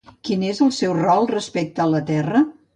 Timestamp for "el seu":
0.67-0.95